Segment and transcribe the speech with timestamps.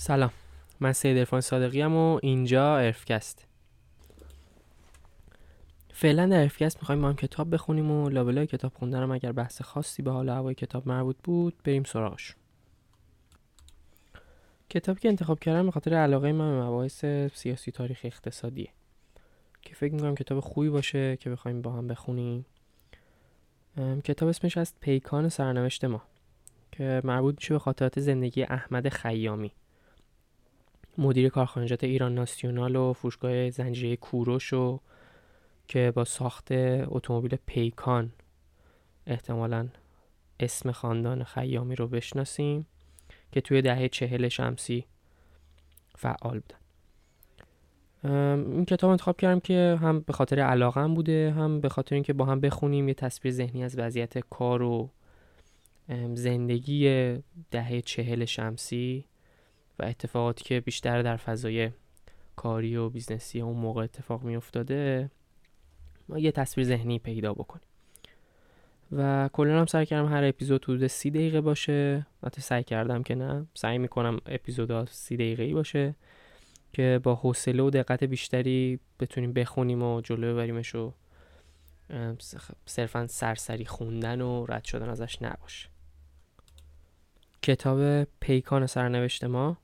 [0.00, 0.30] سلام.
[0.80, 3.46] من سید ارفان صادقی هم و اینجا ارفکست.
[5.92, 10.02] فعلا در ارفکست می‌خوایم با هم کتاب بخونیم و لابلای کتاب خوندنم اگر بحث خاصی
[10.02, 12.34] به حال هوای کتاب مربوط بود بریم سراغش.
[14.70, 17.04] کتابی که انتخاب کردم به خاطر علاقه من به مباحث
[17.34, 18.68] سیاسی تاریخ اقتصادیه.
[19.62, 22.46] که فکر می‌کنم کتاب خوبی باشه که بخوایم با هم بخونیم.
[24.04, 26.02] کتاب اسمش از پیکان سرنوشت ما
[26.72, 29.52] که مربوط میشه به خاطرات زندگی احمد خیامی.
[30.98, 34.80] مدیر کارخانجات ایران ناسیونال و فروشگاه زنجیره کوروش و
[35.68, 38.12] که با ساخت اتومبیل پیکان
[39.06, 39.68] احتمالا
[40.40, 42.66] اسم خاندان خیامی رو بشناسیم
[43.32, 44.84] که توی دهه چهل شمسی
[45.96, 46.58] فعال بودن.
[48.52, 52.24] این کتاب انتخاب کردم که هم به خاطر علاقم بوده هم به خاطر اینکه با
[52.24, 54.90] هم بخونیم یه تصویر ذهنی از وضعیت کار و
[56.14, 57.14] زندگی
[57.50, 59.04] دهه چهل شمسی.
[59.78, 61.70] و اتفاقاتی که بیشتر در فضای
[62.36, 65.10] کاری و business ی اون موقع اتفاق می افتاده
[66.08, 67.68] ما یه تصویر ذهنی پیدا بکنیم.
[68.92, 72.06] و کلا هم سعی کردم هر اپیزود حدود سی دقیقه باشه.
[72.26, 73.46] حتی سعی کردم که نه.
[73.54, 75.94] سعی می‌کنم اپیزودها سی دقیقه ای باشه
[76.72, 80.92] که با حوصله و دقت بیشتری بتونیم بخونیم و جلو ببریمش و
[82.66, 85.68] صرفا سرسری خوندن و رد شدن ازش نباشه.
[87.42, 89.58] کتاب پیکان سرنوشت ما.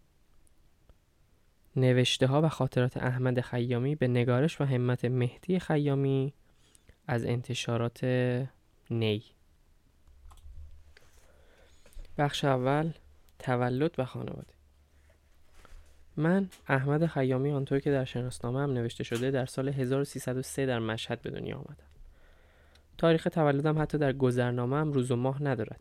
[1.77, 6.33] نوشته ها و خاطرات احمد خیامی به نگارش و همت مهدی خیامی
[7.07, 8.05] از انتشارات
[8.91, 9.25] نی.
[12.19, 12.93] بخش اول
[13.39, 14.55] تولد و خانواده.
[16.17, 21.23] من احمد خیامی آنطور که در شناسنامه هم نوشته شده در سال 1303 در مشهد
[21.23, 21.85] به دنیا آمدم.
[22.99, 25.81] تاریخ تولدم حتی در گذرنامه هم روز و ماه ندارد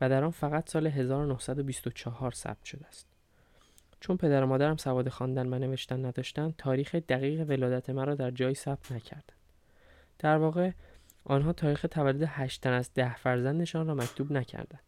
[0.00, 3.11] و در آن فقط سال 1924 ثبت شده است.
[4.02, 8.54] چون پدر و مادرم سواد خواندن و نوشتن نداشتند تاریخ دقیق ولادت مرا در جایی
[8.54, 9.32] ثبت نکردند
[10.18, 10.70] در واقع
[11.24, 14.84] آنها تاریخ تولد هشت تن از ده فرزندشان را مکتوب نکردند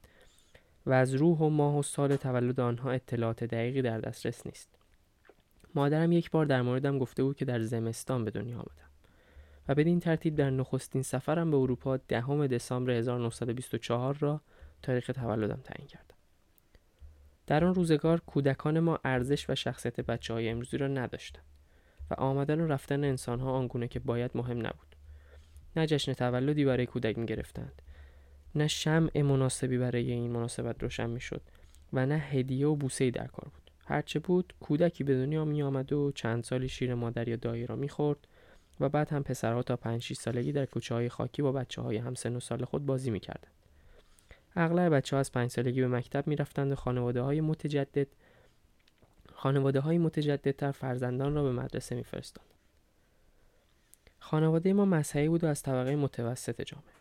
[0.87, 4.69] و از روح و ماه و سال تولد آنها اطلاعات دقیقی در دسترس نیست.
[5.75, 8.91] مادرم یک بار در موردم گفته بود که در زمستان به دنیا آمدم
[9.69, 14.41] و بدین ترتیب در نخستین سفرم به اروپا دهم دسامبر 1924 را
[14.83, 16.14] تاریخ تولدم تعیین کردم.
[17.47, 21.45] در آن روزگار کودکان ما ارزش و شخصیت بچه های امروزی را نداشتند
[22.11, 24.97] و آمدن و رفتن انسان ها آنگونه که باید مهم نبود
[25.77, 27.83] نه جشن تولدی برای کودک می گرفتند
[28.55, 31.43] نه شمع مناسبی برای این مناسبت روشن می شد
[31.93, 35.93] و نه هدیه و بوسه در کار بود هرچه بود کودکی به دنیا می آمد
[35.93, 38.19] و چند سالی شیر مادر یا دایی را می خورد
[38.81, 41.97] و بعد هم پسرها تا 5 6 سالگی در کوچه های خاکی با بچه های
[41.97, 43.64] همسن و سال خود بازی می کردند.
[44.57, 48.07] اغلب بچه ها از پنج سالگی به مکتب می رفتند و خانواده های متجدد
[49.35, 52.47] خانواده های متجددتر فرزندان را به مدرسه می فرستند.
[54.19, 56.95] خانواده ما مذهبی بود و از طبقه متوسط جامعه.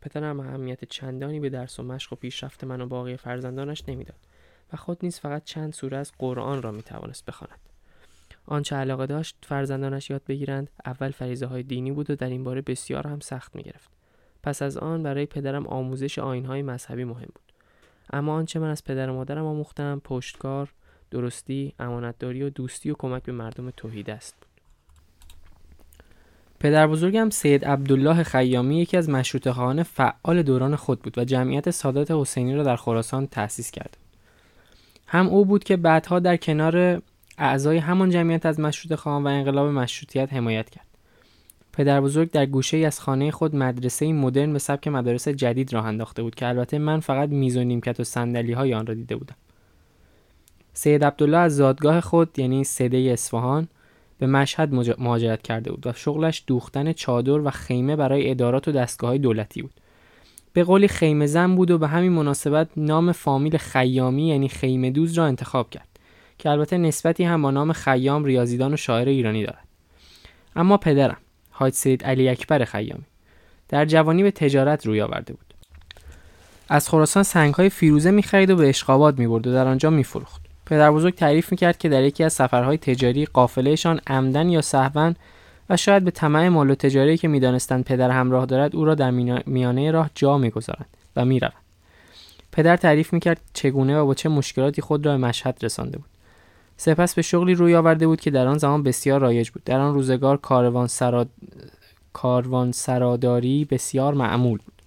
[0.00, 4.18] پدرم اهمیت چندانی به درس و مشق و پیشرفت من و باقی فرزندانش نمی‌داد
[4.72, 7.60] و خود نیز فقط چند سوره از قرآن را می توانست بخواند.
[8.46, 12.60] آنچه علاقه داشت فرزندانش یاد بگیرند اول فریزه های دینی بود و در این باره
[12.60, 13.97] بسیار هم سخت می گرفت.
[14.42, 17.52] پس از آن برای پدرم آموزش آینهای مذهبی مهم بود
[18.12, 20.72] اما آنچه من از پدر و مادرم آموختم پشتکار
[21.10, 24.48] درستی امانتداری و دوستی و کمک به مردم توحید است بود
[26.60, 31.70] پدر بزرگم سید عبدالله خیامی یکی از مشروط خواهان فعال دوران خود بود و جمعیت
[31.70, 33.96] سادات حسینی را در خراسان تأسیس کرد.
[35.06, 37.02] هم او بود که بعدها در کنار
[37.38, 40.87] اعضای همان جمعیت از مشروط خواهان و انقلاب مشروطیت حمایت کرد.
[41.78, 45.86] پدر بزرگ در گوشه ای از خانه خود مدرسه مدرن به سبک مدارس جدید راه
[45.86, 49.16] انداخته بود که البته من فقط میز و نیمکت و صندلی های آن را دیده
[49.16, 49.34] بودم.
[50.72, 53.68] سید عبدالله از زادگاه خود یعنی سده اصفهان
[54.18, 59.10] به مشهد مهاجرت کرده بود و شغلش دوختن چادر و خیمه برای ادارات و دستگاه
[59.10, 59.74] های دولتی بود.
[60.52, 65.18] به قولی خیمه زن بود و به همین مناسبت نام فامیل خیامی یعنی خیمه دوز
[65.18, 65.88] را انتخاب کرد
[66.38, 69.68] که البته نسبتی هم با نام خیام ریاضیدان و شاعر ایرانی دارد.
[70.56, 71.18] اما پدرم
[71.58, 73.04] حاج سید علی اکبر خیامی.
[73.68, 75.54] در جوانی به تجارت روی آورده بود.
[76.68, 80.42] از خراسان سنگهای فیروزه می‌خرید و به اشقاباد می‌برد و در آنجا میفروخت.
[80.66, 85.14] پدر بزرگ تعریف می‌کرد که در یکی از سفرهای تجاری قافلهشان عمدن یا سهوا
[85.70, 89.10] و شاید به طمع مال و تجاری که می‌دانستند پدر همراه دارد او را در
[89.46, 91.52] میانه راه جا می‌گذارند و می‌روند.
[92.52, 96.10] پدر تعریف می‌کرد چگونه و با چه مشکلاتی خود را به مشهد رسانده بود.
[96.80, 99.94] سپس به شغلی روی آورده بود که در آن زمان بسیار رایج بود در آن
[99.94, 101.28] روزگار کاروان, سراد...
[102.12, 104.82] کاروان سراداری بسیار معمول بود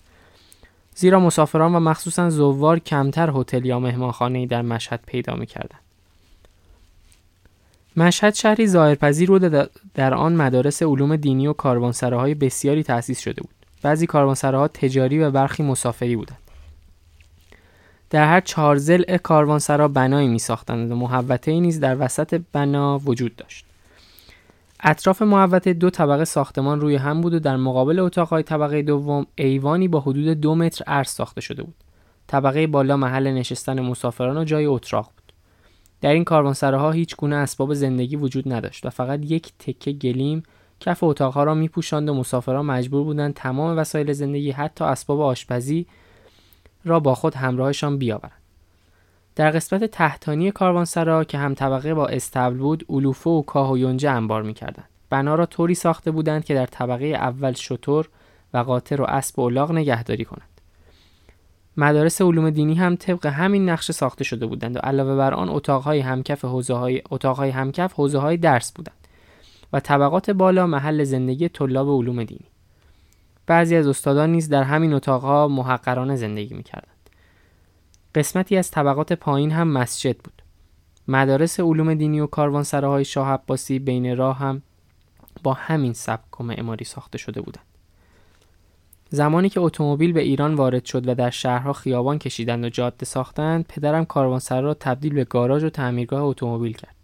[0.96, 5.80] زیرا مسافران و مخصوصا زوار کمتر هتل یا مهمانخانه در مشهد پیدا می‌کردند
[7.98, 13.56] مشهد شهری ظاهرپذیر بود در آن مدارس علوم دینی و کاروانسراهای بسیاری تأسیس شده بود.
[13.82, 16.41] بعضی کاروانسراها تجاری و برخی مسافری بودند.
[18.12, 23.36] در هر چهار ضلع کاروانسرا بنایی می ساختند و محوطه نیز در وسط بنا وجود
[23.36, 23.66] داشت.
[24.84, 29.88] اطراف محوطه دو طبقه ساختمان روی هم بود و در مقابل اتاقهای طبقه دوم ایوانی
[29.88, 31.75] با حدود دو متر عرض ساخته شده بود.
[32.28, 35.34] طبقه بالا محل نشستن مسافران و جای اتراق بود.
[36.02, 40.44] در این کاروانسراها هیچ گونه اسباب زندگی وجود نداشت و فقط یک تکه گلیم
[40.80, 45.88] کف اتاقها را میپوشاند و مسافران مجبور بودند تمام وسایل زندگی حتی اسباب آشپزی
[46.86, 48.42] را با خود همراهشان بیاورند.
[49.36, 54.10] در قسمت تحتانی کاروانسرا که هم طبقه با استبل بود علوفه و کاه و یونجه
[54.10, 54.89] انبار می‌کردند.
[55.10, 58.10] بنا را طوری ساخته بودند که در طبقه اول شطور
[58.54, 60.62] و قاطر و اسب و الاغ نگهداری کنند.
[61.78, 66.00] مدارس علوم دینی هم طبق همین نقشه ساخته شده بودند و علاوه بر آن اتاقهای
[66.00, 69.07] همکف حوزه های اتاقهای همکف حوزه های درس بودند
[69.74, 72.50] و طبقات بالا محل زندگی طلاب علوم دینی.
[73.46, 77.10] بعضی از استادان نیز در همین اتاقها محقرانه زندگی می‌کردند.
[78.16, 80.42] قسمتی از طبقات پایین هم مسجد بود.
[81.08, 84.62] مدارس علوم دینی و کاروانسراهای شاه عباسی بین راه هم
[85.44, 87.66] با همین سبک و معماری ساخته شده بودند.
[89.10, 93.66] زمانی که اتومبیل به ایران وارد شد و در شهرها خیابان کشیدند و جاده ساختند
[93.68, 96.96] پدرم کاروانسرا را تبدیل به گاراژ و تعمیرگاه اتومبیل کرد.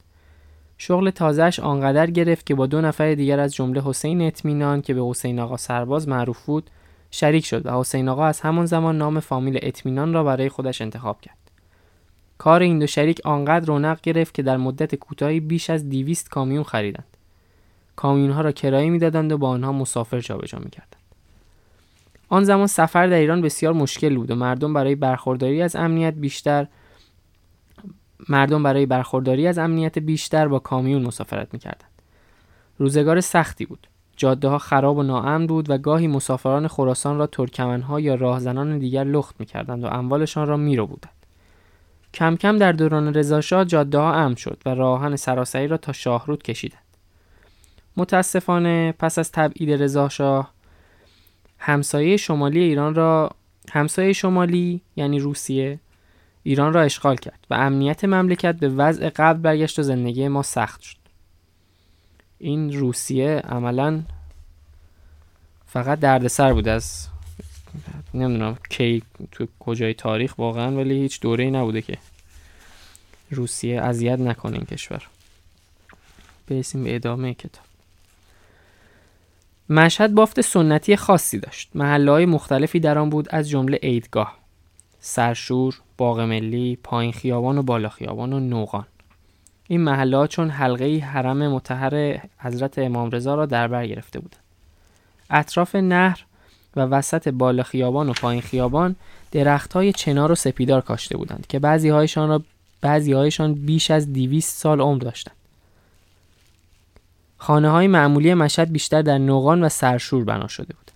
[0.77, 5.01] شغل تازهش آنقدر گرفت که با دو نفر دیگر از جمله حسین اطمینان که به
[5.09, 6.69] حسین آقا سرباز معروف بود
[7.11, 11.21] شریک شد و حسین آقا از همان زمان نام فامیل اطمینان را برای خودش انتخاب
[11.21, 11.37] کرد.
[12.37, 16.63] کار این دو شریک آنقدر رونق گرفت که در مدت کوتاهی بیش از 200 کامیون
[16.63, 17.17] خریدند.
[17.95, 20.95] کامیون ها را کرایه می‌دادند و با آنها مسافر جابجا می‌کردند.
[22.29, 26.67] آن زمان سفر در ایران بسیار مشکل بود و مردم برای برخورداری از امنیت بیشتر
[28.29, 31.91] مردم برای برخورداری از امنیت بیشتر با کامیون مسافرت می‌کردند.
[32.77, 33.87] روزگار سختی بود.
[34.17, 39.03] جاده ها خراب و ناامن بود و گاهی مسافران خراسان را ترکمنها یا راهزنان دیگر
[39.03, 41.11] لخت می‌کردند و اموالشان را میرو بودند.
[42.13, 46.43] کم کم در دوران رضاشاه جاده ها امن شد و راهن سراسری را تا شاهرود
[46.43, 46.81] کشیدند.
[47.97, 50.51] متاسفانه پس از تبعید رضاشاه
[51.59, 53.29] همسایه شمالی ایران را
[53.71, 55.79] همسایه شمالی یعنی روسیه
[56.47, 60.81] ایران را اشغال کرد و امنیت مملکت به وضع قبل برگشت و زندگی ما سخت
[60.81, 60.97] شد.
[62.39, 64.03] این روسیه عملا
[65.67, 67.07] فقط دردسر بود از
[68.13, 71.97] نمی‌دونم کی تو کجای تاریخ واقعا ولی هیچ دوره ای نبوده که
[73.31, 75.03] روسیه اذیت نکنه این کشور.
[76.47, 77.65] برسیم به ادامه کتاب.
[79.69, 81.69] مشهد بافت سنتی خاصی داشت.
[81.75, 84.37] محله های مختلفی در آن بود از جمله عیدگاه
[84.99, 88.85] سرشور باغ ملی پایین خیابان و بالا خیابان و نوغان.
[89.67, 94.43] این محله چون حلقه حرم متحر حضرت امام رضا را در بر گرفته بودند.
[95.29, 96.25] اطراف نهر
[96.75, 98.95] و وسط بالا خیابان و پایین خیابان
[99.31, 102.43] درخت های چنار و سپیدار کاشته بودند که بعضی هایشان را
[102.81, 105.35] بعضی هایشان بیش از 200 سال عمر داشتند.
[107.37, 110.91] خانه های معمولی مشهد بیشتر در نوغان و سرشور بنا شده بود.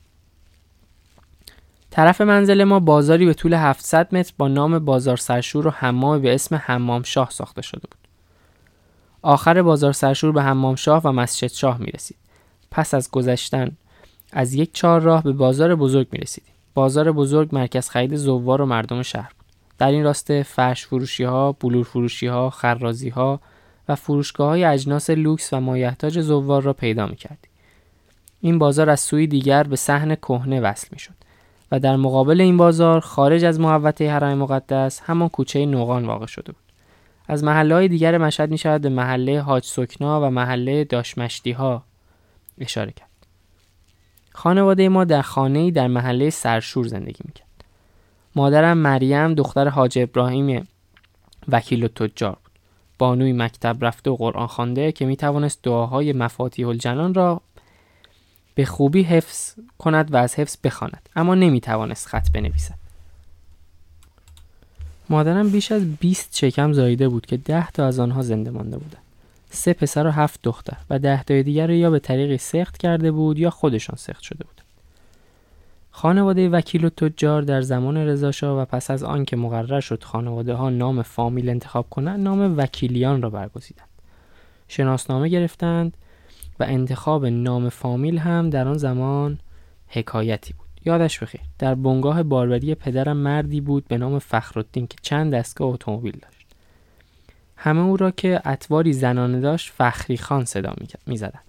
[1.92, 6.36] طرف منزل ما بازاری به طول 700 متر با نام بازار سرشور و حمام به
[6.36, 8.08] اسم حمام شاه ساخته شده بود.
[9.22, 12.18] آخر بازار سرشور به حمام شاه و مسجد شاه می رسید.
[12.72, 13.72] پس از گذشتن
[14.32, 16.54] از یک چهار راه به بازار بزرگ می رسیدیم.
[16.74, 19.46] بازار بزرگ مرکز خرید زوار و مردم شهر بود.
[19.78, 23.42] در این راسته فرش فروشی ها، بلور فروشی ها، خرازی ها
[23.88, 27.50] و فروشگاه های اجناس لوکس و مایحتاج زوار را پیدا می کردی.
[28.42, 31.14] این بازار از سوی دیگر به صحن کهنه وصل می شد
[31.72, 36.52] و در مقابل این بازار خارج از محوطه حرم مقدس همان کوچه نوغان واقع شده
[36.52, 36.62] بود.
[37.28, 41.84] از محله های دیگر مشهد می شود به محله حاج سکنا و محله داشمشتی ها
[42.60, 43.10] اشاره کرد.
[44.32, 47.48] خانواده ما در خانه در محله سرشور زندگی می کرد.
[48.36, 50.68] مادرم مریم دختر حاج ابراهیم
[51.48, 52.52] وکیل و تجار بود.
[53.00, 57.42] بانوی مکتب رفته و قرآن خوانده که می توانست دعاهای مفاتیح الجنان را
[58.56, 61.10] به خوبی حفظ کند و از حفظ بخواند.
[61.16, 62.82] اما نمی توانست خط بنویسد.
[65.10, 69.04] مادرم بیش از 20 شکم زاییده بود که ده تا از آنها زنده مانده بودند.
[69.50, 73.12] سه پسر و هفت دختر و ده تای دیگر را یا به طریقی سخت کرده
[73.12, 74.62] بود یا خودشان سخت شده بود.
[75.92, 80.54] خانواده وکیل و تجار در زمان رضاشاه و پس از آن که مقرر شد خانواده
[80.54, 83.88] ها نام فامیل انتخاب کنند نام وکیلیان را برگزیدند.
[84.68, 85.94] شناسنامه گرفتند
[86.62, 89.40] و انتخاب نام فامیل هم در آن زمان
[89.88, 90.68] حکایتی بود.
[90.86, 96.18] یادش بخیر در بنگاه باربری پدرم مردی بود به نام فخرالدین که چند دستگاه اتومبیل
[96.22, 96.48] داشت.
[97.56, 100.74] همه او را که اتواری زنانه داشت فخری خان صدا
[101.08, 101.44] می‌زدند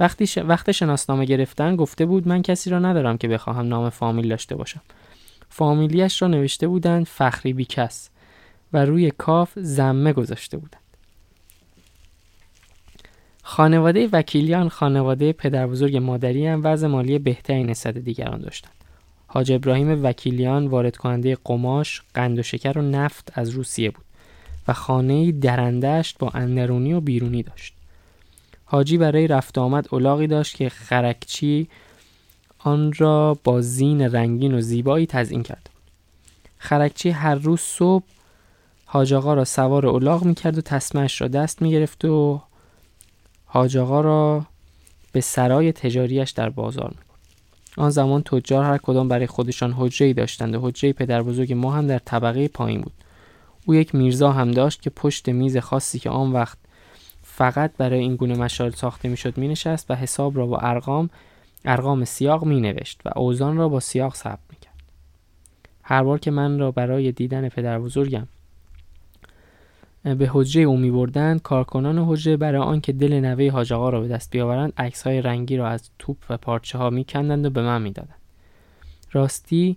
[0.00, 0.38] وقتی ش...
[0.38, 4.80] وقت شناسنامه گرفتن گفته بود من کسی را ندارم که بخواهم نام فامیل داشته باشم.
[5.48, 8.10] فامیلیش را نوشته بودند فخری بیکس
[8.72, 10.83] و روی کاف زمه گذاشته بودند.
[13.46, 18.72] خانواده وکیلیان خانواده پدر بزرگ مادری هم وضع مالی بهتری نسبت دیگران داشتند.
[19.26, 24.04] حاج ابراهیم وکیلیان وارد کننده قماش، قند و شکر و نفت از روسیه بود
[24.68, 27.74] و خانه درندشت با اندرونی و بیرونی داشت.
[28.64, 31.68] حاجی برای رفت آمد اولاغی داشت که خرکچی
[32.58, 35.70] آن را با زین رنگین و زیبایی تزئین کرد.
[36.58, 38.04] خرکچی هر روز صبح
[38.84, 42.42] حاج آقا را سوار اولاغ می‌کرد و تسمش را دست می‌گرفت و
[43.54, 44.46] حاج را
[45.12, 46.96] به سرای تجاریش در بازار می
[47.76, 51.86] آن زمان تجار هر کدام برای خودشان حجره داشتند و حجره پدر بزرگ ما هم
[51.86, 52.92] در طبقه پایین بود
[53.66, 56.58] او یک میرزا هم داشت که پشت میز خاصی که آن وقت
[57.22, 61.10] فقط برای این گونه مشارل ساخته می‌شد می نشست و حساب را با ارقام
[61.64, 64.82] ارقام سیاق می نوشت و اوزان را با سیاق ثبت می کرد.
[65.82, 68.26] هر بار که من را برای دیدن پدر بزرگم
[70.04, 74.30] به حجره او می بردند کارکنان حجره برای آنکه دل نوه حاج را به دست
[74.30, 74.72] بیاورند
[75.04, 78.18] های رنگی را از توپ و پارچه ها می کندند و به من می‌دادند.
[79.12, 79.76] راستی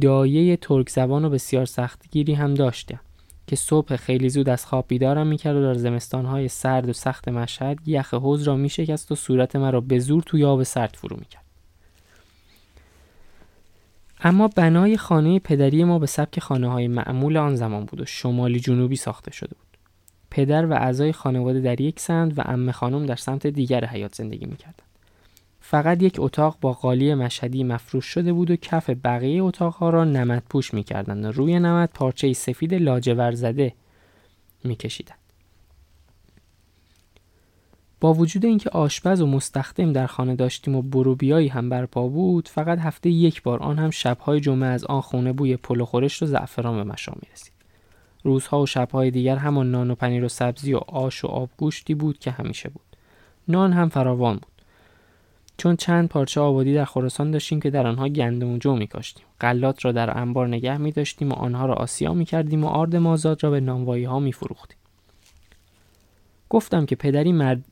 [0.00, 3.00] دایه ترک زبان و بسیار سختگیری هم داشتم
[3.46, 7.78] که صبح خیلی زود از خواب بیدارم می‌کرد و در زمستانهای سرد و سخت مشهد
[7.86, 11.43] یخ حوز را میشکست و صورت مرا به زور توی آب سرد فرو می‌کرد.
[14.26, 18.60] اما بنای خانه پدری ما به سبک خانه های معمول آن زمان بود و شمالی
[18.60, 19.78] جنوبی ساخته شده بود.
[20.30, 24.46] پدر و اعضای خانواده در یک سمت و امه خانم در سمت دیگر حیات زندگی
[24.46, 24.82] می‌کردند.
[25.60, 30.42] فقط یک اتاق با قالی مشهدی مفروش شده بود و کف بقیه اتاقها را نمد
[30.50, 33.72] پوش می‌کردند و روی نمد پارچه سفید لاجور زده
[34.64, 35.23] میکشیدند.
[38.04, 42.78] با وجود اینکه آشپز و مستخدم در خانه داشتیم و بروبیایی هم برپا بود فقط
[42.78, 46.26] هفته یک بار آن هم شبهای جمعه از آن خونه بوی پل و خورشت و
[46.26, 47.52] زعفران به مشام می‌رسید.
[48.22, 52.18] روزها و شبهای دیگر همان نان و پنیر و سبزی و آش و آبگوشتی بود
[52.18, 52.96] که همیشه بود.
[53.48, 54.62] نان هم فراوان بود.
[55.56, 59.24] چون چند پارچه آبادی در خراسان داشتیم که در آنها گندم و جو میکاشتیم.
[59.40, 62.96] قلات را در انبار نگه می داشتیم و آنها را آسیا می کردیم و آرد
[62.96, 64.32] مازاد را به نانوایی ها می.
[66.54, 67.64] گفتم که پدری مرد...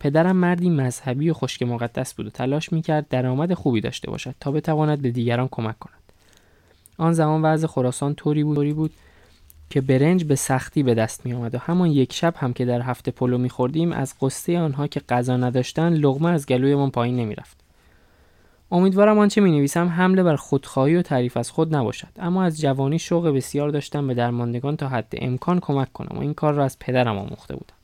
[0.00, 4.50] پدرم مردی مذهبی و خشک مقدس بود و تلاش می‌کرد درآمد خوبی داشته باشد تا
[4.50, 6.02] بتواند به دیگران کمک کند
[6.98, 8.90] آن زمان وضع خراسان طوری بود, طوری بود
[9.70, 12.80] که برنج به سختی به دست می آمد و همان یک شب هم که در
[12.80, 17.34] هفته پلو می خوردیم از قصه آنها که غذا نداشتن لغمه از گلویمان پایین نمی
[17.34, 17.56] رفت.
[18.72, 22.98] امیدوارم آنچه می نویسم حمله بر خودخواهی و تعریف از خود نباشد اما از جوانی
[22.98, 26.78] شوق بسیار داشتم به درماندگان تا حد امکان کمک کنم و این کار را از
[26.78, 27.75] پدرم آموخته بودم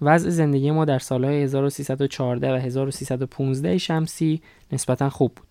[0.00, 5.46] وضع زندگی ما در سالهای 1314 و 1315 شمسی نسبتا خوب بود.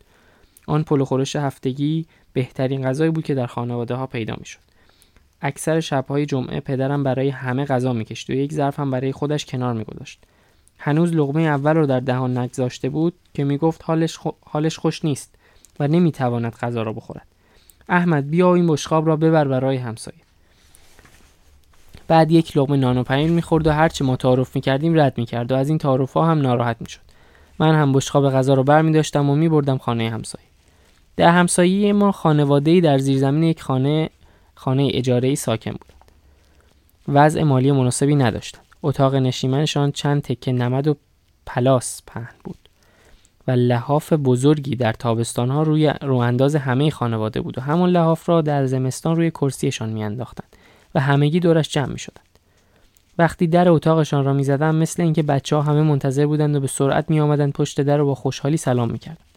[0.67, 4.59] آن پلو خورش هفتگی بهترین غذایی بود که در خانواده ها پیدا می شد.
[5.41, 9.73] اکثر شبهای جمعه پدرم برای همه غذا می‌کشید و یک ظرف هم برای خودش کنار
[9.73, 10.23] میگذاشت.
[10.79, 15.35] هنوز لغمه اول رو در دهان نگذاشته بود که می‌گفت حالش, حالش خوش نیست
[15.79, 17.27] و نمی‌تواند غذا را بخورد.
[17.89, 20.26] احمد بیا این بشقاب را ببر برای همسایه.
[22.07, 25.55] بعد یک لقمه نان و پنیر می‌خورد و هرچی ما تعارف می‌کردیم رد می‌کرد و
[25.55, 26.99] از این تعارف ها هم ناراحت می‌شد.
[27.59, 30.47] من هم بشقاب غذا رو بر داشتم و میبردم خانه همسایه.
[31.15, 34.09] در همسایه ما خانواده در زیرزمین یک خانه
[34.55, 35.93] خانه اجاره ای ساکن بود.
[37.07, 40.95] وضع مالی مناسبی نداشتند اتاق نشیمنشان چند تکه نمد و
[41.45, 42.57] پلاس پهن بود
[43.47, 48.29] و لحاف بزرگی در تابستان ها روی رو انداز همه خانواده بود و همون لحاف
[48.29, 50.55] را در زمستان روی کرسیشان میانداختند
[50.95, 52.27] و همگی دورش جمع می شدند.
[53.17, 56.67] وقتی در اتاقشان را می زدن مثل اینکه بچه ها همه منتظر بودند و به
[56.67, 59.27] سرعت می آمدند پشت در و با خوشحالی سلام می کردند.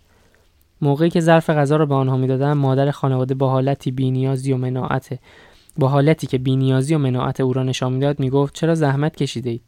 [0.81, 5.19] موقعی که ظرف غذا را به آنها می‌دادند مادر خانواده با حالتی بینیازی و مناعت
[5.79, 9.63] با حالتی که بینیازی و مناعت او را نشان می‌داد می‌گفت چرا زحمت کشیده اید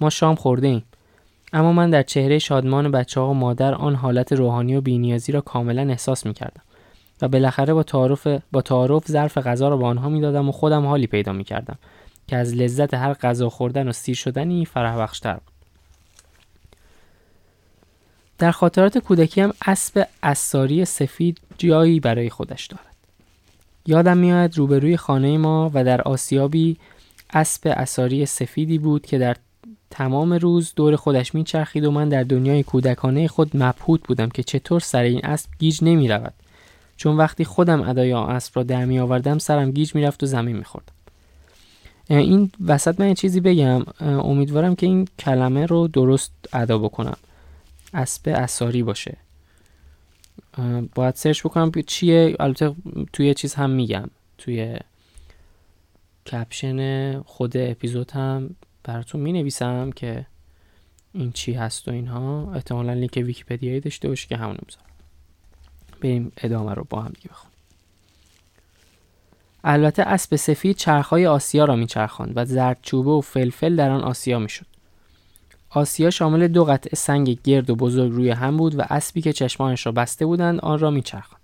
[0.00, 0.84] ما شام خورده ایم
[1.52, 5.40] اما من در چهره شادمان بچه ها و مادر آن حالت روحانی و بینیازی را
[5.40, 6.62] کاملا احساس می کردم.
[7.22, 11.06] و بالاخره با تعارف با تعارف ظرف غذا را به آنها می‌دادم و خودم حالی
[11.06, 11.78] پیدا می‌کردم
[12.26, 15.42] که از لذت هر غذا خوردن و سیر شدنی فرح بخشتر بود.
[18.38, 22.96] در خاطرات کودکی هم اسب اساری سفید جایی برای خودش دارد.
[23.86, 26.76] یادم میآید روبروی خانه ما و در آسیابی
[27.30, 29.36] اسب اساری سفیدی بود که در
[29.90, 34.80] تمام روز دور خودش میچرخید و من در دنیای کودکانه خود مبهوت بودم که چطور
[34.80, 36.34] سر این اسب گیج نمی رود
[36.98, 40.92] چون وقتی خودم ادای اسب را در می آوردم سرم گیج می‌رفت و زمین میخوردم
[42.08, 43.82] این وسط من چیزی بگم.
[44.00, 47.16] امیدوارم که این کلمه رو درست ادا بکنم.
[47.94, 49.16] اسب اساری باشه.
[50.94, 52.36] باید search بکنم چیه.
[52.40, 52.74] البته
[53.12, 54.10] توی چیز هم میگم.
[54.38, 54.76] توی
[56.26, 58.50] caption خود اپیزود هم
[58.84, 60.26] براتون می نویسم که
[61.12, 62.52] این چی هست و اینها.
[62.54, 64.87] احتمالا لینک ویکیپدیایی داشته باشه که همونو می‌ذارم.
[66.00, 67.58] بریم ادامه رو با هم دیگه بخونیم.
[69.64, 74.66] البته اسب سفید چرخهای آسیا را میچرخاند و زردچوبه و فلفل در آن آسیا می‌شد.
[75.70, 79.86] آسیا شامل دو قطعه سنگ گرد و بزرگ روی هم بود و اسبی که چشمانش
[79.86, 81.42] را بسته بودند آن را میچرخاند.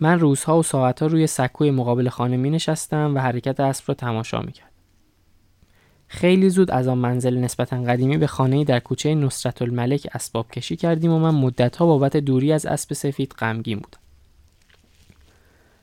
[0.00, 4.40] من روزها و ساعتها روی سکوی مقابل خانه می نشستم و حرکت اسب را تماشا
[4.40, 4.69] می کرد.
[6.12, 10.76] خیلی زود از آن منزل نسبتا قدیمی به خانه در کوچه نصرت الملک اسباب کشی
[10.76, 13.98] کردیم و من مدتها بابت دوری از اسب سفید غمگین بودم.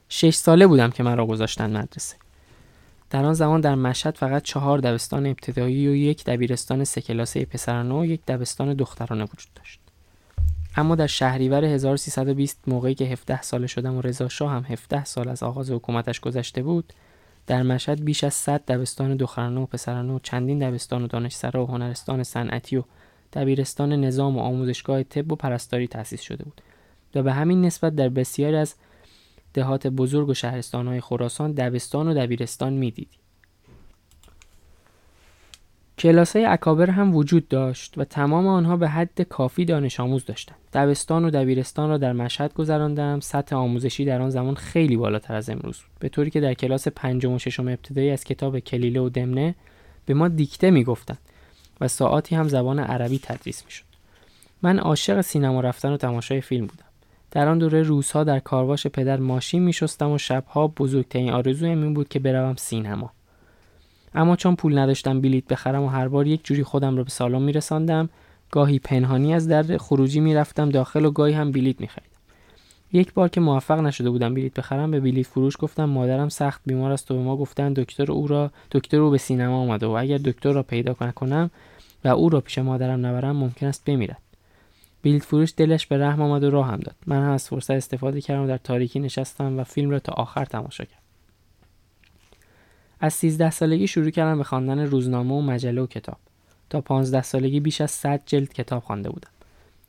[0.10, 2.16] شش ساله بودم که من را گذاشتن مدرسه.
[3.10, 7.96] در آن زمان در مشهد فقط چهار دبستان ابتدایی و یک دبیرستان سه کلاسه پسرانه
[7.96, 9.80] و یک دبستان دخترانه وجود داشت.
[10.76, 15.30] اما در شهریور 1320 موقعی که 17 ساله شدم و رضا شاه هم 17 سال
[15.30, 16.94] از آغاز حکومتش گذشته بود
[17.48, 21.68] در مشهد بیش از 100 دبستان دخترانه و پسرانه و چندین دبستان و دانشسرا و
[21.68, 22.84] هنرستان صنعتی و
[23.34, 26.62] دبیرستان نظام و آموزشگاه طب و پرستاری تأسیس شده بود
[27.16, 28.76] و به همین نسبت در بسیاری از
[29.54, 33.18] دهات بزرگ و شهرستانهای خراسان دبستان و دبیرستان می‌دیدی
[35.98, 40.58] کلاسای اکابر هم وجود داشت و تمام آنها به حد کافی دانش آموز داشتند.
[40.74, 43.20] دبستان و دبیرستان را در مشهد گذراندم.
[43.20, 46.00] سطح آموزشی در آن زمان خیلی بالاتر از امروز بود.
[46.00, 49.56] به طوری که در کلاس پنجم و ششم ابتدایی از کتاب کلیله و دمنه
[50.06, 51.20] به ما دیکته می‌گفتند
[51.82, 53.84] و ساعاتی هم زبان عربی تدریس می‌شد.
[54.62, 56.84] من عاشق سینما رفتن و تماشای فیلم بودم.
[57.32, 62.08] در آن دوره روزها در کارواش پدر ماشین میشستم و شبها بزرگترین آرزویم این بود
[62.08, 63.12] که بروم سینما.
[64.18, 67.42] اما چون پول نداشتم بلیت بخرم و هر بار یک جوری خودم رو به سالن
[67.42, 68.10] میرساندم
[68.52, 72.18] گاهی پنهانی از در خروجی می‌رفتم داخل و گاهی هم بلیت میخریدم.
[72.94, 76.92] یک بار که موفق نشده بودم بلیت بخرم به بلیت فروش گفتم مادرم سخت بیمار
[76.92, 80.18] است و به ما گفتن دکتر او را دکتر او به سینما آمده و اگر
[80.18, 81.52] دکتر را پیدا نکنم
[82.06, 84.22] و او را پیش مادرم نبرم ممکن است بمیرد.
[85.04, 86.96] بلیت فروش دلش به رحم آمد و راه هم داد.
[87.08, 90.84] من هم از فرصت استفاده کردم در تاریکی نشستم و فیلم را تا آخر تماشا
[90.84, 91.07] کردم.
[93.00, 96.18] از 13 سالگی شروع کردم به خواندن روزنامه و مجله و کتاب.
[96.70, 99.30] تا 15 سالگی بیش از 100 جلد کتاب خوانده بودم.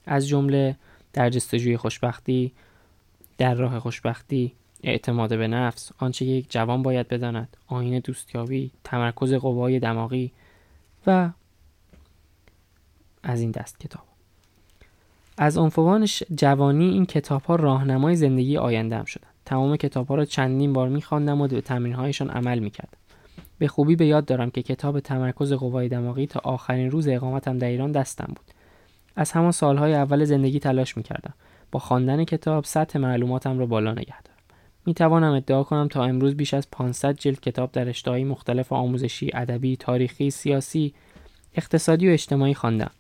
[0.07, 0.77] از جمله
[1.13, 2.53] در جستجوی خوشبختی،
[3.39, 9.79] در راه خوشبختی، اعتماد به نفس، آنچه یک جوان باید بداند، آین دوستیابی، تمرکز قوای
[9.79, 10.33] دماغی
[11.07, 11.31] و
[13.23, 14.03] از این دست کتاب.
[15.39, 19.33] از عنفوان جوانی این کتاب ها راهنمای زندگی آینده شدند.
[19.45, 22.98] تمام کتاب ها را چندین بار میخواندم و به تمرین هایشان عمل می‌کردم.
[23.59, 27.69] به خوبی به یاد دارم که کتاب تمرکز قوای دماغی تا آخرین روز اقامتم در
[27.69, 28.47] ایران دستم بود.
[29.17, 31.35] از همان سالهای اول زندگی تلاش می‌کردم.
[31.71, 34.39] با خواندن کتاب سطح معلوماتم را بالا نگه دارم.
[34.87, 39.31] می توانم ادعا کنم تا امروز بیش از 500 جلد کتاب در رشته‌های مختلف آموزشی،
[39.35, 40.95] ادبی، تاریخی، سیاسی،
[41.55, 42.91] اقتصادی و اجتماعی خواندم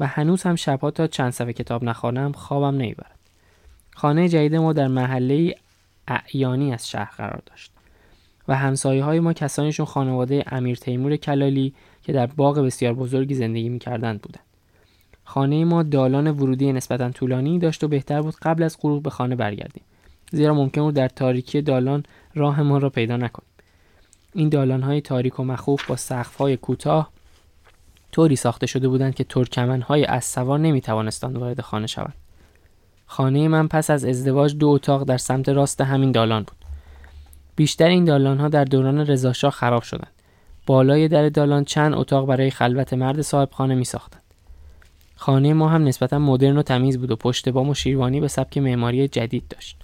[0.00, 3.18] و هنوز هم شبها تا چند صفحه کتاب نخوانم خوابم نمی‌برد.
[3.94, 5.54] خانه جدید ما در محله
[6.08, 7.73] اعیانی از شهر قرار داشت.
[8.48, 13.68] و همسایه های ما کسانیشون خانواده امیر تیمور کلالی که در باغ بسیار بزرگی زندگی
[13.68, 14.44] می‌کردند بودند.
[15.24, 19.36] خانه ما دالان ورودی نسبتا طولانی داشت و بهتر بود قبل از غروب به خانه
[19.36, 19.82] برگردیم.
[20.32, 22.02] زیرا ممکن بود در تاریکی دالان
[22.34, 23.48] راه ما را پیدا نکنیم.
[24.34, 27.10] این دالان های تاریک و مخوف با سقف های کوتاه
[28.12, 32.14] طوری ساخته شده بودند که ترکمن های از سوار نمی توانستند وارد خانه شوند.
[33.06, 36.63] خانه من پس از ازدواج دو اتاق در سمت راست همین دالان بود.
[37.56, 40.12] بیشتر این دالان ها در دوران رضاشاه خراب شدند.
[40.66, 44.22] بالای در دالان چند اتاق برای خلوت مرد صاحب خانه می ساختند.
[45.16, 48.58] خانه ما هم نسبتا مدرن و تمیز بود و پشت بام و شیروانی به سبک
[48.58, 49.76] معماری جدید داشت.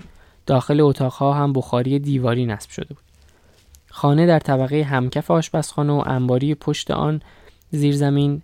[0.47, 3.05] داخل اتاقها هم بخاری دیواری نصب شده بود.
[3.91, 7.23] خانه در طبقه همکف آشپزخانه و انباری پشت آن
[7.71, 8.43] زیرزمین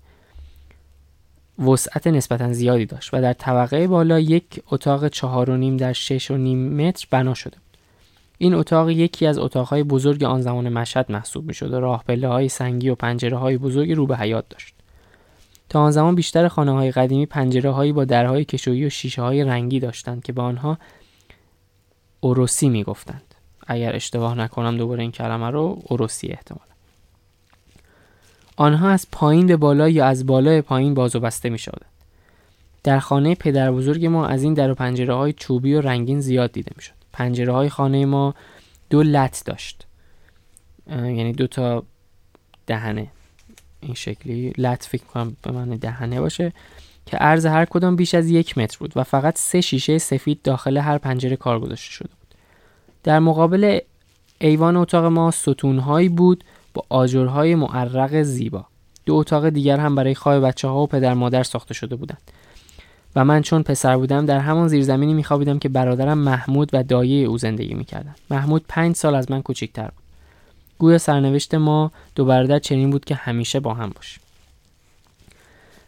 [1.59, 6.31] وسعت نسبتا زیادی داشت و در طبقه بالا یک اتاق چهار و نیم در شش
[6.31, 7.57] و نیم متر بنا شده
[8.39, 12.29] این اتاق یکی از اتاقهای بزرگ آن زمان مشهد محسوب می شد و راه پله
[12.29, 14.75] های سنگی و پنجره های بزرگ رو به حیات داشت.
[15.69, 19.45] تا آن زمان بیشتر خانه های قدیمی پنجره هایی با درهای کشویی و شیشه های
[19.45, 20.79] رنگی داشتند که به آنها
[22.21, 23.35] اوروسی می گفتند.
[23.67, 26.67] اگر اشتباه نکنم دوباره این کلمه رو اوروسی احتمال.
[28.57, 31.91] آنها از پایین به بالا یا از بالا پایین باز و بسته می شدند.
[32.83, 36.53] در خانه پدر بزرگ ما از این در و پنجره های چوبی و رنگین زیاد
[36.53, 36.93] دیده می شد.
[37.17, 38.35] پنجره های خانه ما
[38.91, 39.87] دو لط داشت.
[40.91, 41.83] یعنی دو تا
[42.67, 43.07] دهنه.
[43.81, 46.53] این شکلی لط فکر کنم به من دهنه باشه
[47.07, 50.79] که عرض هر کدام بیش از یک متر بود و فقط سه شیشه سفید داخل
[50.79, 52.35] هر پنجره کار گذاشته شده بود.
[53.03, 53.79] در مقابل
[54.39, 58.67] ایوان اتاق ما ستونهایی بود با آجرهای معرق زیبا.
[59.07, 62.23] دو اتاق دیگر هم برای خواب بچه ها و پدر مادر ساخته شده بودند.
[63.17, 67.39] و من چون پسر بودم در همان زیرزمینی میخوابیدم که برادرم محمود و دایه او
[67.39, 70.05] زندگی می‌کردند محمود پنج سال از من کوچکتر بود.
[70.79, 74.21] گویا سرنوشت ما دو برادر چنین بود که همیشه با هم باشیم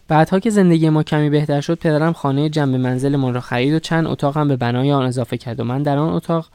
[0.08, 3.78] بعدها که زندگی ما کمی بهتر شد پدرم خانه جنب منزل ما را خرید و
[3.78, 6.48] چند اتاق هم به بنای آن اضافه کرد و من در آن اتاق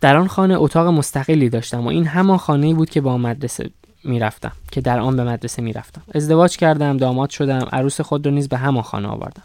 [0.00, 3.70] در آن خانه اتاق مستقلی داشتم و این همان خانه بود که با مدرسه
[4.08, 6.02] می‌رفتم که در آن به مدرسه می‌رفتم.
[6.14, 9.42] ازدواج کردم داماد شدم عروس خود را نیز به همان خانه آوردم.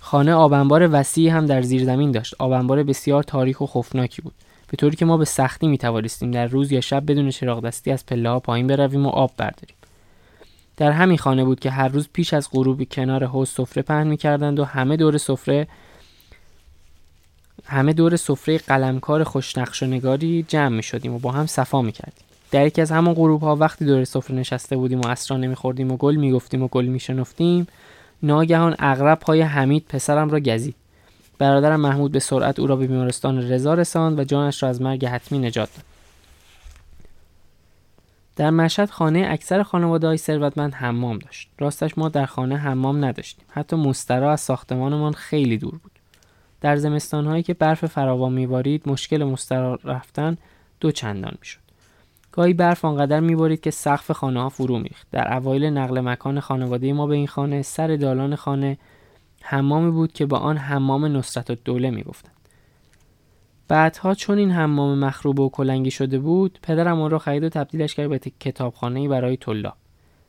[0.00, 2.34] خانه آبنبار وسیعی هم در زیر زمین داشت.
[2.38, 4.34] آبنبار بسیار تاریک و خوفناکی بود.
[4.70, 7.90] به طوری که ما به سختی می توانستیم در روز یا شب بدون چراغ دستی
[7.90, 9.76] از پله ها پایین برویم و آب برداریم.
[10.76, 14.60] در همین خانه بود که هر روز پیش از غروب کنار حوض سفره پهن می‌کردند
[14.60, 15.68] و همه دور سفره
[17.66, 21.92] همه دور سفره قلمکار خوشنقش و نگاری جمع می شدیم و با هم صفا می
[21.92, 22.24] کردیم.
[22.54, 25.96] در یکی از همان غروب ها وقتی دور سفره نشسته بودیم و اسرا نمیخوردیم و
[25.96, 27.66] گل می‌گفتیم و گل میشنفتیم
[28.22, 30.74] ناگهان اغرب پای حمید پسرم را گزید.
[31.38, 35.06] برادرم محمود به سرعت او را به بیمارستان رضا رساند و جانش را از مرگ
[35.06, 35.84] حتمی نجات داد.
[38.36, 41.48] در مشهد خانه اکثر خانواده های ثروتمند حمام داشت.
[41.58, 43.44] راستش ما در خانه حمام نداشتیم.
[43.50, 45.98] حتی مسترا از ساختمانمان خیلی دور بود.
[46.60, 50.36] در زمستان هایی که برف فراوان میبارید مشکل مسترا رفتن
[50.80, 51.63] دو چندان می‌شد.
[52.34, 55.06] گاهی برف آنقدر میبارید که سقف خانه ها فرو میریخت.
[55.10, 58.78] در اوایل نقل مکان خانواده ما به این خانه سر دالان خانه
[59.42, 62.34] حمامی بود که با آن حمام نصرت الدوله می‌گفتند.
[63.68, 67.94] بعدها چون این حمام مخروب و کلنگی شده بود پدرم آن را خرید و تبدیلش
[67.94, 69.76] کرد به کتابخانه برای طلاب.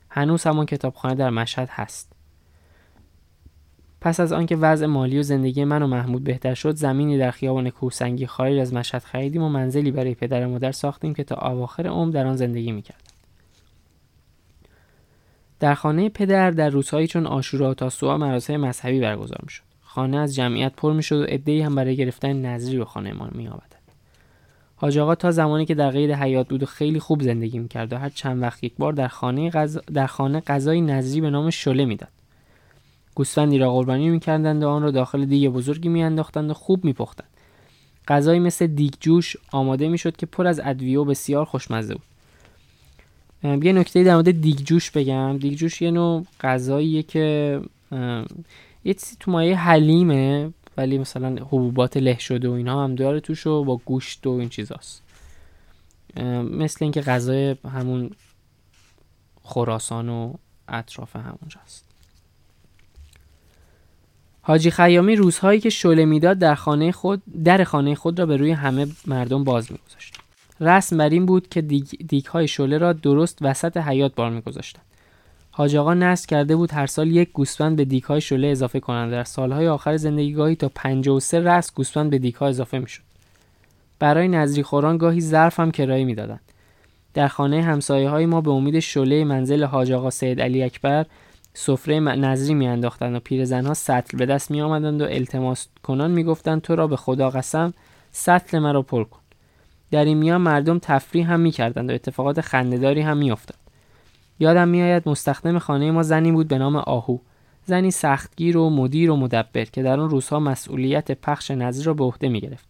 [0.09, 2.14] هنوز همان کتابخانه در مشهد هست.
[4.05, 7.69] پس از آنکه وضع مالی و زندگی من و محمود بهتر شد زمینی در خیابان
[7.69, 11.87] کوهسنگی خارج از مشهد خریدیم و منزلی برای پدر و مادر ساختیم که تا اواخر
[11.87, 13.13] عمر در آن زندگی می‌کرد
[15.59, 19.63] در خانه پدر در روزهایی چون آشورا و تاسوعا مراسم مذهبی برگزار می‌شد.
[19.81, 23.91] خانه از جمعیت پر می‌شد و عدهای هم برای گرفتن نظری به خانه ما میآمدند
[24.75, 27.97] حاج آقا تا زمانی که در قید حیات بود و خیلی خوب زندگی می‌کرد و
[27.97, 31.85] هر چند وقت یک بار در خانه غذا در خانه غذای نظری به نام شله
[31.85, 32.09] می‌داد.
[33.15, 37.29] گوسفندی را قربانی می‌کردند و آن را داخل دیگ بزرگی میانداختند و خوب میپختند.
[38.07, 42.03] غذایی مثل دیگ جوش آماده می‌شد که پر از ادویه و بسیار خوشمزه بود.
[43.63, 45.37] یه نکته در مورد دیگ جوش بگم.
[45.37, 47.61] دیگ جوش یه نوع غذاییه که
[48.85, 53.47] یه چیزی تو مایه حلیمه ولی مثلا حبوبات له شده و اینا هم داره توش
[53.47, 55.01] و با گوشت و این چیزاست.
[56.51, 58.11] مثل اینکه غذای همون
[59.43, 60.33] خراسان و
[60.67, 61.94] اطراف همونجاست.
[64.47, 68.51] حاجی خیامی روزهایی که شله می‌داد در خانه خود در خانه خود را به روی
[68.51, 70.15] همه مردم باز میگذاشت.
[70.61, 74.85] رسم بر این بود که دیگ, های شله را درست وسط حیات بار میگذاشتند.
[75.51, 79.11] حاج آقا نصب کرده بود هر سال یک گوسفند به دیگ های شله اضافه کنند.
[79.11, 83.01] در سالهای آخر زندگی گاهی تا 53 رس گوسفند به دیگ ها اضافه می‌شد.
[83.99, 86.41] برای نظری خوران گاهی ظرف هم کرایه می‌دادند.
[87.13, 91.05] در خانه همسایه های ما به امید شله منزل حاج آقا سید علی اکبر
[91.57, 96.75] سفره نظری میانداختند و پیرزنها سطل به دست می آمدند و التماس کنان می‌گفتند تو
[96.75, 97.73] را به خدا قسم
[98.11, 99.19] سطل مرا پر کن.
[99.91, 103.57] در این میان مردم تفریح هم می‌کردند و اتفاقات خندهداری هم میافتاد.
[104.39, 107.17] یادم میآید مستخدم خانه ما زنی بود به نام آهو.
[107.65, 112.03] زنی سختگیر و مدیر و مدبر که در آن روزها مسئولیت پخش نظری را به
[112.03, 112.65] عهده می‌گرفت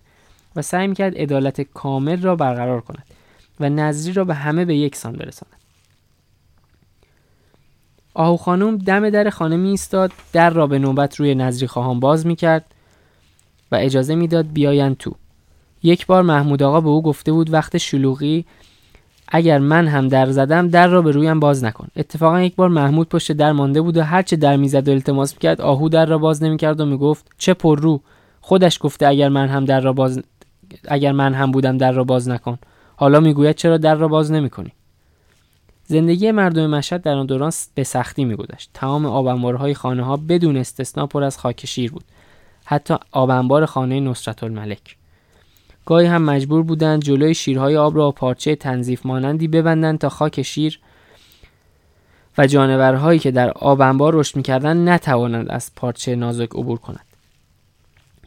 [0.56, 3.06] و سعی می‌کرد عدالت کامل را برقرار کند
[3.60, 5.65] و نظری را به همه به یک سان برساند.
[8.16, 12.26] آهو خانم دم در خانه می ایستاد در را به نوبت روی نظری خواهان باز
[12.26, 12.66] می کرد
[13.72, 15.16] و اجازه می‌داد بیایند تو
[15.84, 18.46] یک بار محمود آقا به او گفته بود وقت شلوغی
[19.28, 21.88] اگر من هم در زدم در را به رویم باز نکن.
[21.96, 25.62] اتفاقا یک بار محمود پشت در مانده بود و هرچه در می‌زد و التماس می‌کرد
[25.62, 28.02] آهو در را باز نمی‌کرد و می‌گفت چه پر رو.
[28.42, 30.22] خودش گفته اگر من هم در را باز
[30.88, 32.58] اگر من هم بودم در را باز نکن.
[32.96, 34.72] حالا می‌گوید چرا در را باز نمی‌کنی؟
[35.86, 38.70] زندگی مردم مشهد در آن دوران به سختی میگذشت.
[38.74, 42.04] تمام آب خانه ها بدون استثنا پر از خاک شیر بود.
[42.66, 44.98] حتی آب خانه نصرت الملک
[45.86, 50.80] گاهی هم مجبور بودند جلوی شیرهای آب را پارچه تنظیف مانندی ببندند تا خاک شیر
[52.38, 57.06] و جانورهایی که در آب انبار رشد می‌کردند نتوانند از پارچه نازک عبور کنند.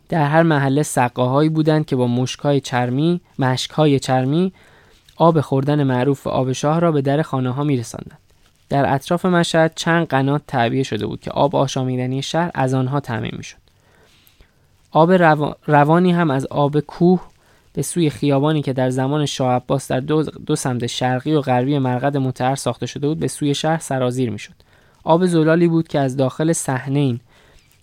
[0.09, 4.53] در هر محله سقاهایی بودند که با مشکهای چرمی مشکهای چرمی
[5.19, 7.85] آب خوردن معروف آب شاه را به در خانه ها می
[8.69, 13.33] در اطراف مشهد چند قنات تعبیه شده بود که آب آشامیدنی شهر از آنها تعمین
[13.37, 13.57] می شد.
[14.91, 15.13] آب
[15.67, 17.21] روانی هم از آب کوه
[17.73, 21.79] به سوی خیابانی که در زمان شاه عباس در دو, دو سمت شرقی و غربی
[21.79, 24.55] مرقد متحر ساخته شده بود به سوی شهر سرازیر می شد.
[25.05, 27.21] آب زلالی بود که از داخل صحنین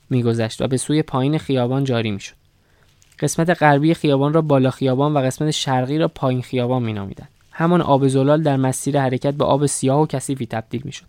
[0.09, 2.44] میگذشت و به سوی پایین خیابان جاری می‌شد.
[3.19, 7.29] قسمت غربی خیابان را بالا خیابان و قسمت شرقی را پایین خیابان مینامیدند.
[7.51, 11.05] همان آب زلال در مسیر حرکت به آب سیاه و کثیفی تبدیل می‌شد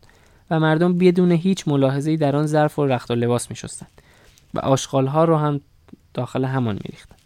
[0.50, 3.90] و مردم بدون هیچ ملاحظه‌ای در آن ظرف و رخت و لباس میشستند
[4.54, 5.60] و آشغالها را هم
[6.14, 7.18] داخل همان میریختند.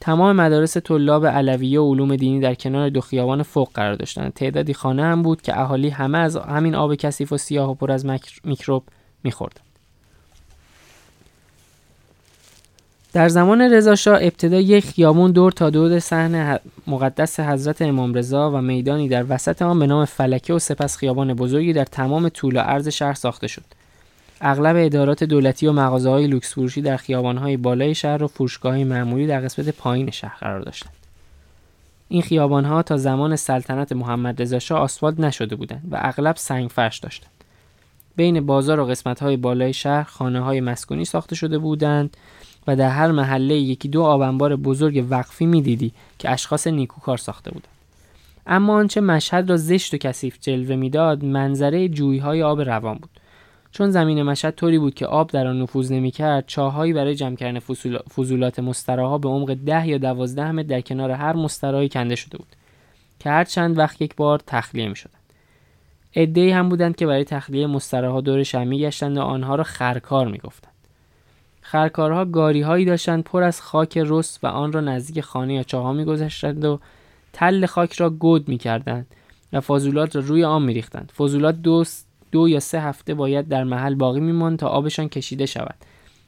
[0.00, 4.34] تمام مدارس طلاب علویه و علوم دینی در کنار دو خیابان فوق قرار داشتند.
[4.34, 7.92] تعدادی خانه هم بود که اهالی همه از همین آب کثیف و سیاه و پر
[7.92, 8.06] از
[8.44, 8.84] میکروب
[9.24, 9.69] میخوردند.
[13.12, 18.60] در زمان رضا ابتدا یک خیابون دور تا دور صحن مقدس حضرت امام رضا و
[18.60, 22.60] میدانی در وسط آن به نام فلکه و سپس خیابان بزرگی در تمام طول و
[22.60, 23.64] عرض شهر ساخته شد.
[24.40, 28.84] اغلب ادارات دولتی و مغازه های لوکس فروشی در خیابان های بالای شهر و فروشگاه
[28.84, 30.92] معمولی در قسمت پایین شهر قرار داشتند.
[32.08, 36.70] این خیابان ها تا زمان سلطنت محمد رضا شاه آسفالت نشده بودند و اغلب سنگ
[36.70, 37.30] فرش داشتند.
[38.16, 42.16] بین بازار و قسمت های بالای شهر خانه های مسکونی ساخته شده بودند
[42.70, 47.68] و در هر محله یکی دو آبنبار بزرگ وقفی می‌دیدی که اشخاص نیکوکار ساخته بودند
[48.46, 53.10] اما آنچه مشهد را زشت و کثیف جلوه می‌داد منظره جویهای آب روان بود.
[53.72, 57.58] چون زمین مشهد طوری بود که آب در آن نفوذ نمی‌کرد چاههایی برای جمع کردن
[58.16, 62.56] فضولات مستراها به عمق ده یا دوازده متر در کنار هر مستراهی کنده شده بود
[63.18, 65.20] که هر چند وقت یک بار تخلیه می شدند.
[66.36, 70.38] هم بودند که برای تخلیه مستراها دور شمی گشتند و آنها را خرکار می
[71.60, 75.92] خرکارها گاری هایی داشتند پر از خاک رس و آن را نزدیک خانه یا چاها
[75.92, 76.80] میگذاشتند و
[77.32, 79.06] تل خاک را گود می‌کردند
[79.52, 81.12] و فاضولات را روی آن میریختند.
[81.14, 81.84] فاضولات دو,
[82.32, 85.74] دو یا سه هفته باید در محل باقی میماند تا آبشان کشیده شود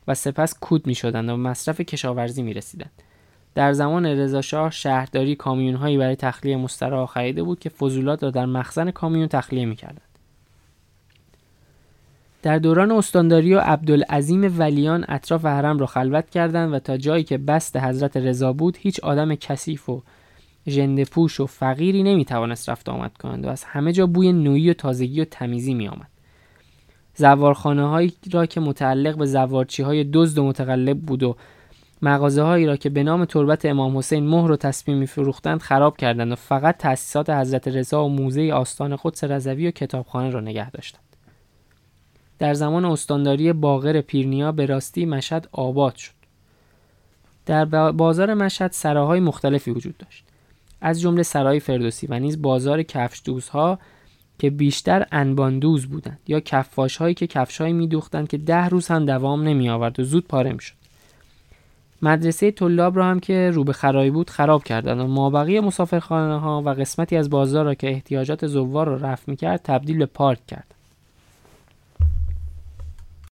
[0.08, 2.90] و سپس کود می‌شدند و مصرف کشاورزی می‌رسیدند.
[3.54, 8.46] در زمان رضاشاه شهرداری کامیون هایی برای تخلیه مستراح خریده بود که فضولات را در
[8.46, 10.11] مخزن کامیون تخلیه می‌کردند.
[12.42, 17.38] در دوران استانداری و عبدالعظیم ولیان اطراف حرم را خلوت کردند و تا جایی که
[17.38, 20.02] بست حضرت رضا بود هیچ آدم کثیف و
[20.68, 24.74] ژنده پوش و فقیری نمی‌توانست رفت آمد کنند و از همه جا بوی نوعی و
[24.74, 26.08] تازگی و تمیزی می آمد.
[27.14, 31.36] زوارخانه هایی را که متعلق به زوارچی های دزد و متقلب بود و
[32.02, 36.32] مغازه هایی را که به نام تربت امام حسین مهر و می فروختند خراب کردند
[36.32, 41.11] و فقط تأسیسات حضرت رضا و موزه آستان قدس رضوی و کتابخانه را نگه داشتند.
[42.42, 46.12] در زمان استانداری باغر پیرنیا به راستی مشهد آباد شد.
[47.46, 50.24] در بازار مشهد سراهای مختلفی وجود داشت.
[50.80, 53.78] از جمله سرای فردوسی و نیز بازار کفش دوزها
[54.38, 59.06] که بیشتر انباندوز بودند یا کفاش هایی که کفش هایی میدوختند که ده روز هم
[59.06, 60.74] دوام نمی آورد و زود پاره می شد.
[62.02, 66.62] مدرسه طلاب را هم که رو به خرابی بود خراب کردند و مابقی مسافرخانه ها
[66.62, 70.46] و قسمتی از بازار را که احتیاجات زوار را رفع می کرد تبدیل به پارک
[70.46, 70.71] کرد.